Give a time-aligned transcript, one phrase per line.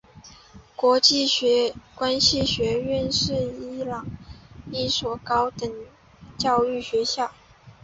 [0.75, 1.27] 国际
[1.93, 4.07] 关系学院是伊朗
[4.71, 5.71] 一所高等
[6.39, 7.31] 教育学校。